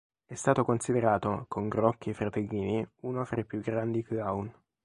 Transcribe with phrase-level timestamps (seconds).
[0.25, 4.51] È stato considerato, con Grock e i Fratellini, uno fra i più grandi clown.